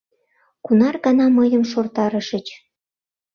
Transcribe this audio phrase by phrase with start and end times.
[0.65, 2.47] —Кунар гана мыйым шортарышыч.